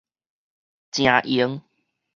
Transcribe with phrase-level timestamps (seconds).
[0.93, 1.61] 誠閒